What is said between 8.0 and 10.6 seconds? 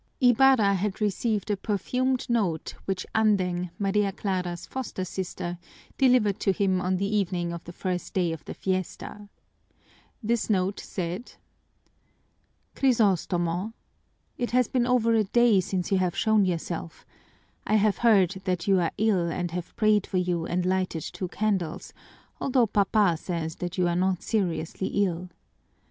day of the fiesta. This